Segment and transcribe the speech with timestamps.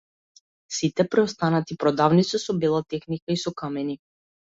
[0.77, 3.97] Сите преостанати продавници со бела техника и со камини.